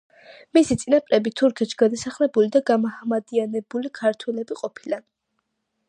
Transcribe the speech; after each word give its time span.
მისი 0.57 0.77
წინაპრები 0.83 1.33
თურქეთში 1.41 1.77
გადასახლებული 1.83 2.51
და 2.57 2.63
გამაჰმადიანებული 2.73 3.93
ქართველები 4.01 4.63
ყოფილან. 4.65 5.07